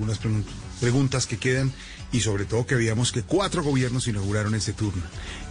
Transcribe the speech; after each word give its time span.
Unas 0.00 0.18
pregun- 0.20 0.44
preguntas 0.80 1.26
que 1.26 1.36
quedan 1.38 1.72
y 2.10 2.20
sobre 2.20 2.44
todo 2.44 2.66
que 2.66 2.74
veíamos 2.74 3.12
que 3.12 3.22
cuatro 3.22 3.62
gobiernos 3.62 4.08
inauguraron 4.08 4.54
ese 4.56 4.72
turno 4.72 5.02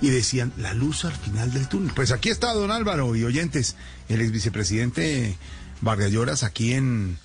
y 0.02 0.10
decían 0.10 0.52
la 0.58 0.74
luz 0.74 1.06
al 1.06 1.14
final 1.14 1.54
del 1.54 1.70
túnel. 1.70 1.94
Pues 1.96 2.12
aquí 2.12 2.30
está 2.30 2.54
don 2.54 2.72
Álvaro 2.72 3.16
y 3.16 3.24
oyentes, 3.24 3.76
el 4.10 4.20
ex 4.22 4.32
vicepresidente 4.32 5.38
Vargas 5.82 6.12
Lloras 6.12 6.44
aquí 6.44 6.74
en 6.74 7.18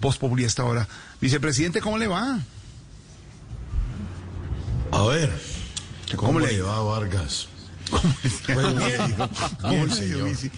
Voz 0.00 0.16
Populi 0.18 0.44
hasta 0.44 0.62
ahora. 0.62 0.88
Vicepresidente, 1.20 1.80
¿cómo 1.80 1.98
le 1.98 2.06
va? 2.06 2.40
A 4.92 5.02
ver, 5.06 5.30
¿cómo, 6.16 6.28
¿Cómo 6.34 6.40
le 6.40 6.62
va 6.62 6.80
Vargas? 6.82 7.48
Pues 7.90 8.42
¿Cómo 9.60 9.84
le 9.86 10.22
vice. 10.24 10.50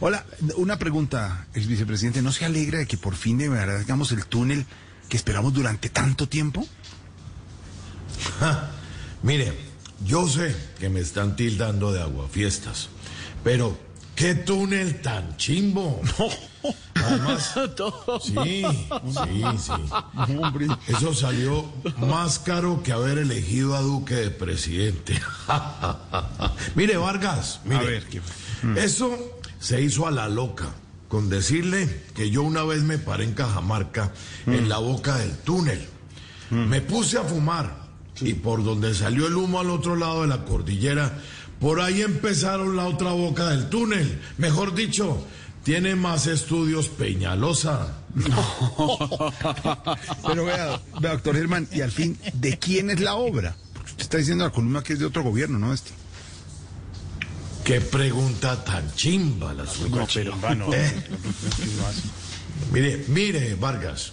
Hola, 0.00 0.24
una 0.56 0.78
pregunta, 0.78 1.46
ex 1.54 1.66
vicepresidente, 1.66 2.22
¿no 2.22 2.32
se 2.32 2.44
alegra 2.44 2.78
de 2.78 2.86
que 2.86 2.96
por 2.96 3.14
fin 3.14 3.38
de 3.38 3.48
verdad 3.48 3.76
hagamos 3.78 4.12
el 4.12 4.24
túnel 4.26 4.66
que 5.08 5.16
esperamos 5.16 5.52
durante 5.52 5.88
tanto 5.88 6.28
tiempo? 6.28 6.66
Mire, 9.22 9.52
yo 10.04 10.28
sé 10.28 10.54
que 10.78 10.88
me 10.88 11.00
están 11.00 11.36
tildando 11.36 11.92
de 11.92 12.02
aguafiestas, 12.02 12.88
pero 13.42 13.76
qué 14.14 14.34
túnel 14.34 15.00
tan 15.00 15.36
chimbo. 15.36 16.00
Además, 16.94 17.54
sí, 18.22 18.64
sí, 18.64 19.44
sí. 19.58 20.36
Hombre. 20.38 20.68
Eso 20.88 21.14
salió 21.14 21.70
más 21.98 22.38
caro 22.38 22.82
que 22.82 22.92
haber 22.92 23.18
elegido 23.18 23.76
a 23.76 23.80
Duque 23.80 24.14
de 24.14 24.30
presidente. 24.30 25.20
mire, 26.74 26.96
Vargas, 26.96 27.60
mire, 27.64 27.80
A 27.80 27.82
ver, 27.82 28.06
¿qué 28.08 28.20
eso 28.76 29.40
se 29.58 29.80
hizo 29.80 30.06
a 30.06 30.10
la 30.10 30.28
loca, 30.28 30.66
con 31.14 31.30
decirle 31.30 31.88
que 32.16 32.28
yo 32.28 32.42
una 32.42 32.64
vez 32.64 32.82
me 32.82 32.98
paré 32.98 33.22
en 33.22 33.34
Cajamarca, 33.34 34.12
en 34.48 34.68
la 34.68 34.78
boca 34.78 35.16
del 35.16 35.30
túnel. 35.38 35.80
Me 36.50 36.80
puse 36.80 37.18
a 37.18 37.22
fumar 37.22 37.84
y 38.20 38.34
por 38.34 38.64
donde 38.64 38.92
salió 38.96 39.28
el 39.28 39.36
humo 39.36 39.60
al 39.60 39.70
otro 39.70 39.94
lado 39.94 40.22
de 40.22 40.26
la 40.26 40.44
cordillera, 40.44 41.16
por 41.60 41.80
ahí 41.80 42.02
empezaron 42.02 42.74
la 42.74 42.86
otra 42.86 43.12
boca 43.12 43.50
del 43.50 43.68
túnel. 43.68 44.20
Mejor 44.38 44.74
dicho, 44.74 45.24
tiene 45.62 45.94
más 45.94 46.26
estudios 46.26 46.88
Peñalosa. 46.88 47.96
Pero 50.26 50.44
vea, 50.46 50.80
vea, 51.00 51.12
doctor 51.12 51.36
Germán, 51.36 51.68
y 51.70 51.82
al 51.82 51.92
fin, 51.92 52.18
¿de 52.32 52.58
quién 52.58 52.90
es 52.90 52.98
la 52.98 53.14
obra? 53.14 53.54
Porque 53.72 53.90
usted 53.90 54.02
está 54.02 54.18
diciendo 54.18 54.42
la 54.42 54.50
columna 54.50 54.82
que 54.82 54.94
es 54.94 54.98
de 54.98 55.06
otro 55.06 55.22
gobierno, 55.22 55.60
¿no? 55.60 55.72
Este. 55.72 55.92
Qué 57.64 57.80
pregunta 57.80 58.62
tan 58.62 58.94
chimba 58.94 59.54
la 59.54 59.66
suya. 59.66 60.06
Eh, 60.74 60.92
Mire, 62.72 63.04
mire, 63.08 63.54
Vargas, 63.54 64.12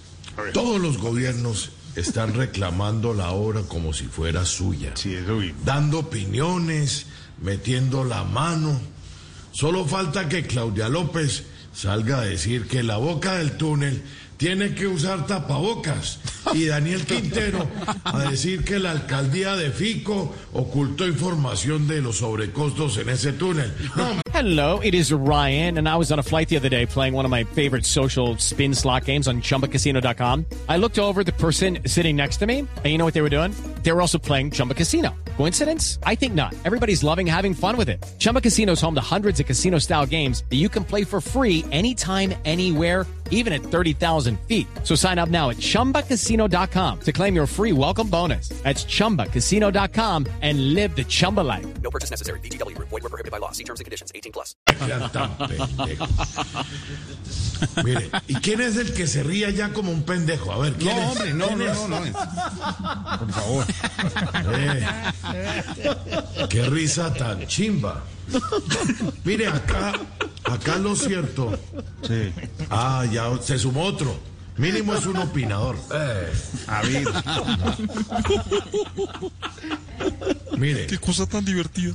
todos 0.54 0.80
los 0.80 0.98
gobiernos 0.98 1.72
están 1.96 2.34
reclamando 2.34 3.14
la 3.14 3.32
obra 3.32 3.62
como 3.64 3.92
si 3.94 4.06
fuera 4.06 4.46
suya. 4.46 4.92
Sí, 4.96 5.14
eso. 5.16 5.38
Dando 5.66 6.00
opiniones, 6.00 7.08
metiendo 7.42 8.04
la 8.04 8.24
mano. 8.24 8.80
Solo 9.52 9.86
falta 9.86 10.30
que 10.30 10.44
Claudia 10.46 10.88
López 10.88 11.44
salga 11.74 12.20
a 12.20 12.26
decir 12.26 12.68
que 12.68 12.84
la 12.84 12.98
boca 12.98 13.36
del 13.36 13.58
túnel 13.58 14.02
tiene 14.38 14.74
que 14.74 14.88
usar 14.88 15.28
tapabocas. 15.28 16.20
Y 16.54 16.66
Daniel 16.66 17.06
Quintero 17.06 17.68
a 18.04 18.20
decir 18.30 18.64
que 18.64 18.80
la 18.80 18.92
alcaldía 18.92 19.56
de 19.56 19.72
Fico 19.72 20.34
ocultó 20.54 21.08
información 21.08 21.88
de 21.88 22.02
los 22.02 22.18
sobrecostos 22.18 22.98
en 22.98 23.10
ese 23.10 23.34
túnel. 23.34 23.72
Hello, 24.34 24.80
it 24.80 24.94
is 24.94 25.12
Ryan, 25.12 25.78
and 25.78 25.88
I 25.88 25.96
was 25.98 26.12
on 26.12 26.20
a 26.20 26.24
flight 26.24 26.50
the 26.50 26.58
other 26.58 26.70
day 26.70 26.86
playing 26.86 27.14
one 27.14 27.26
of 27.26 27.32
my 27.32 27.44
favorite 27.44 27.86
social 27.86 28.38
spin 28.38 28.74
slot 28.74 29.06
games 29.06 29.28
on 29.28 29.42
chumbacasino.com. 29.42 30.46
I 30.68 30.78
looked 30.78 31.00
over 31.00 31.24
the 31.24 31.34
person 31.34 31.80
sitting 31.86 32.16
next 32.16 32.38
to 32.38 32.48
me, 32.48 32.60
and 32.60 32.86
you 32.86 32.98
know 32.98 33.06
what 33.06 33.14
they 33.14 33.22
were 33.22 33.30
doing? 33.30 33.54
They 33.84 33.92
were 33.92 34.02
also 34.02 34.18
playing 34.20 34.52
Chumba 34.52 34.74
Casino. 34.76 35.16
Coincidence? 35.38 35.98
I 36.04 36.14
think 36.16 36.34
not. 36.36 36.54
Everybody's 36.66 37.04
loving 37.04 37.26
having 37.26 37.54
fun 37.56 37.76
with 37.78 37.90
it. 37.90 38.04
Chumba 38.20 38.42
Casino 38.42 38.74
is 38.74 38.82
home 38.82 38.94
to 38.96 39.02
hundreds 39.02 39.40
of 39.40 39.48
casino 39.48 39.80
style 39.80 40.06
games 40.06 40.44
that 40.52 40.58
you 40.58 40.70
can 40.70 40.84
play 40.84 41.04
for 41.04 41.20
free 41.20 41.66
anytime, 41.72 42.34
anywhere, 42.46 43.08
even 43.32 43.52
at 43.54 43.64
30,000 43.64 44.38
feet. 44.42 44.68
So 44.84 44.94
sign 44.94 45.18
up 45.18 45.30
now 45.30 45.50
at 45.50 45.58
chumbacasino.com 45.58 47.00
to 47.00 47.12
claim 47.12 47.34
your 47.34 47.48
free 47.48 47.72
welcome 47.72 48.08
bonus. 48.08 48.50
That's 48.62 48.84
chumbacasino.com 48.86 50.28
and 50.42 50.74
live 50.76 50.96
the 50.96 51.06
Chumba 51.06 51.40
life. 51.42 51.66
No 51.82 51.90
purchase 51.90 52.12
necessary. 52.12 52.40
VGW 52.42 52.76
Group. 52.76 52.90
Void 52.90 53.02
were 53.02 53.10
prohibited 53.10 53.32
by 53.32 53.40
law. 53.40 53.52
See 53.52 53.64
terms 53.64 53.80
and 53.80 53.86
conditions. 53.86 54.12
18 54.14 54.32
plus. 54.32 54.56
sean. 54.78 55.02
Mire, 57.86 58.10
¿y 58.28 58.34
quién 58.36 58.60
es 58.60 58.76
el 58.78 58.92
que 58.94 59.06
se 59.08 59.22
ríe 59.24 59.54
ya 59.54 59.70
como 59.72 59.92
un 59.92 60.02
pendejo? 60.04 60.52
A 60.52 60.58
ver, 60.58 60.74
¿quién 60.74 60.96
No, 60.96 61.02
es? 61.04 61.10
hombre, 61.12 61.34
no, 61.34 61.48
¿Quién 61.48 61.60
no, 61.60 61.66
es? 61.72 61.88
no, 61.88 62.00
no. 62.00 63.20
Por 63.20 63.32
favor. 63.32 63.66
Eh, 64.54 64.86
qué 66.50 66.64
risa 66.70 67.14
tan 67.14 67.46
chimba. 67.48 68.04
Mire, 69.24 69.48
acá, 69.48 69.94
acá 70.44 70.78
lo 70.78 70.96
cierto. 70.96 71.58
Sí. 72.08 72.32
Ah, 72.70 73.06
ya 73.12 73.30
se 73.42 73.58
sumó 73.58 73.84
otro. 73.84 74.18
Mínimo 74.58 74.94
es 74.94 75.06
un 75.06 75.18
opinador. 75.18 75.78
Eh, 75.94 76.34
A 76.68 76.82
ver. 76.82 77.08
Mire, 80.62 80.86
Qué 80.88 80.98
cosa 80.98 81.26
tan 81.26 81.44
divertida. 81.44 81.94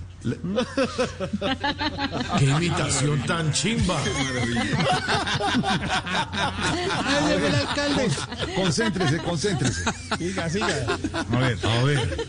qué 2.38 2.44
imitación 2.44 3.25
tan 3.27 3.53
chimba. 3.53 3.99
Concéntrese, 8.56 9.19
concéntrese. 9.19 9.84
Siga, 10.19 10.50
siga. 10.50 10.99
A 11.32 11.38
ver. 11.38 11.59
A 11.62 11.84
ver. 11.84 12.26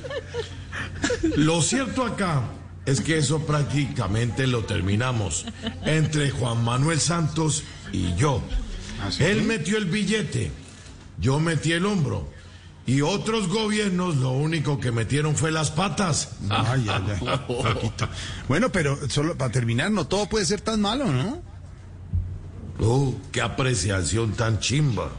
Lo 1.36 1.62
cierto 1.62 2.06
acá 2.06 2.44
es 2.86 3.02
que 3.02 3.18
eso 3.18 3.46
prácticamente 3.46 4.48
lo 4.48 4.64
terminamos 4.66 5.46
entre 5.84 6.30
Juan 6.30 6.64
Manuel 6.64 7.00
Santos 7.00 7.64
y 7.92 8.16
yo. 8.16 8.42
Él 9.20 9.44
metió 9.44 9.78
el 9.78 9.86
billete, 9.86 10.52
yo 11.20 11.40
metí 11.40 11.72
el 11.74 11.86
hombro. 11.86 12.30
Y 12.88 13.02
otros 13.02 13.50
gobiernos 13.50 14.16
lo 14.16 14.32
único 14.32 14.80
que 14.80 14.94
metieron 14.94 15.36
fue 15.36 15.52
las 15.52 15.72
patas. 15.72 16.30
Ay, 16.50 16.88
ay, 16.90 17.20
ay. 17.20 17.92
Bueno, 18.48 18.72
pero 18.72 18.98
solo 19.10 19.38
para 19.38 19.52
terminar, 19.52 19.92
no 19.92 20.08
todo 20.08 20.28
puede 20.28 20.46
ser 20.46 20.62
tan 20.62 20.80
malo, 20.80 21.12
¿no? 21.12 21.44
Uh, 22.80 23.14
qué 23.34 23.42
apreciación 23.42 24.32
tan 24.32 24.60
chimba. 24.60 25.12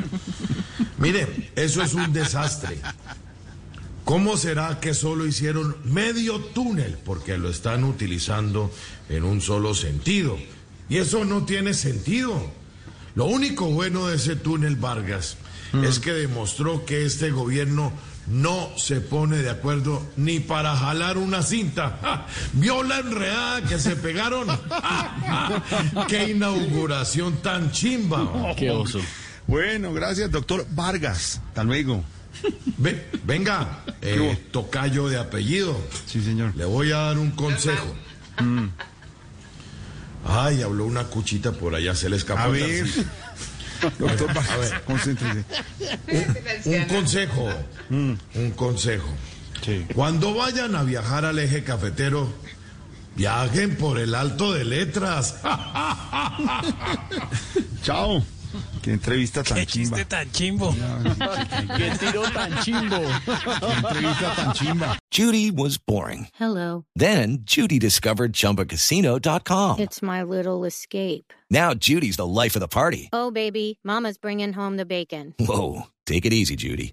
Mire, 0.98 1.50
eso 1.56 1.82
es 1.82 1.94
un 1.94 2.12
desastre. 2.12 2.78
¿Cómo 4.04 4.36
será 4.36 4.80
que 4.80 4.92
solo 4.92 5.26
hicieron 5.26 5.76
medio 5.84 6.40
túnel? 6.40 6.98
Porque 7.02 7.38
lo 7.38 7.48
están 7.48 7.84
utilizando 7.84 8.70
en 9.08 9.24
un 9.24 9.40
solo 9.40 9.74
sentido. 9.74 10.36
Y 10.90 10.98
eso 10.98 11.24
no 11.24 11.46
tiene 11.46 11.72
sentido. 11.72 12.52
Lo 13.14 13.24
único 13.26 13.66
bueno 13.66 14.06
de 14.08 14.16
ese 14.16 14.36
túnel, 14.36 14.76
Vargas, 14.76 15.36
es 15.84 15.98
que 15.98 16.12
demostró 16.12 16.84
que 16.84 17.04
este 17.06 17.30
gobierno 17.30 17.92
no 18.26 18.70
se 18.76 19.00
pone 19.00 19.38
de 19.38 19.50
acuerdo 19.50 20.02
ni 20.16 20.38
para 20.40 20.76
jalar 20.76 21.18
una 21.18 21.42
cinta. 21.42 21.98
¡Ja! 22.02 22.26
¿Vio 22.52 22.82
la 22.82 22.98
enredada 23.00 23.62
que 23.62 23.78
se 23.78 23.96
pegaron? 23.96 24.46
¡Ja! 24.48 24.62
¡Ja! 25.94 26.06
¡Qué 26.08 26.30
inauguración 26.30 27.36
tan 27.42 27.72
chimba! 27.72 28.54
Qué 28.56 28.70
oso. 28.70 29.00
Bueno, 29.46 29.92
gracias, 29.92 30.30
doctor 30.30 30.64
Vargas. 30.70 31.40
Hasta 31.48 31.64
luego. 31.64 32.04
Ve- 32.78 33.06
venga, 33.24 33.84
eh, 34.00 34.38
tocayo 34.52 35.08
de 35.08 35.18
apellido. 35.18 35.76
Sí, 36.06 36.22
señor. 36.22 36.54
Le 36.56 36.64
voy 36.64 36.92
a 36.92 36.98
dar 36.98 37.18
un 37.18 37.32
consejo. 37.32 37.94
Ay, 40.26 40.62
habló 40.62 40.84
una 40.86 41.04
cuchita 41.04 41.52
por 41.52 41.74
allá, 41.74 41.94
se 41.94 42.08
le 42.10 42.16
escapó. 42.16 42.40
A 42.40 42.48
ver. 42.48 42.86
Doctor 43.98 44.30
A 44.30 44.56
ver. 44.58 44.82
concéntrese. 44.82 45.44
Un 46.66 46.84
consejo, 46.84 47.48
un 47.88 48.18
consejo. 48.54 49.08
Sí. 49.64 49.86
Cuando 49.94 50.34
vayan 50.34 50.74
a 50.74 50.82
viajar 50.82 51.24
al 51.24 51.38
eje 51.38 51.64
cafetero, 51.64 52.30
viajen 53.16 53.76
por 53.76 53.98
el 53.98 54.14
alto 54.14 54.52
de 54.52 54.64
letras. 54.64 55.36
Chao. 57.82 58.22
Qué 58.82 58.92
entrevista 58.92 59.42
tan 59.42 59.58
Qué 59.58 59.66
chimba. 59.66 59.96
chiste 59.96 60.08
tan 60.08 60.30
chimbo. 60.32 60.72
Qué 61.76 61.98
tiro 61.98 62.22
tan 62.30 62.52
chimbo. 62.62 62.98
Qué 62.98 63.74
entrevista 63.76 64.34
tan 64.36 64.52
chimba. 64.54 64.98
Judy 65.10 65.50
was 65.50 65.78
boring. 65.78 66.28
Hello. 66.34 66.84
Then 66.96 67.38
Judy 67.42 67.78
discovered 67.78 68.32
ChumbaCasino.com. 68.32 69.78
It's 69.80 70.02
my 70.02 70.22
little 70.22 70.64
escape. 70.64 71.32
Now 71.50 71.74
Judy's 71.74 72.16
the 72.16 72.26
life 72.26 72.54
of 72.56 72.60
the 72.60 72.68
party. 72.68 73.08
Oh, 73.12 73.30
baby, 73.30 73.78
Mama's 73.84 74.18
bringing 74.18 74.52
home 74.52 74.76
the 74.76 74.86
bacon. 74.86 75.34
Whoa, 75.38 75.82
take 76.06 76.24
it 76.26 76.32
easy, 76.32 76.56
Judy. 76.56 76.92